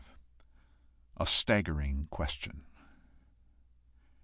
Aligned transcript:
A 1.17 1.27
STAGGERING 1.27 2.07
QUESTION. 2.09 2.63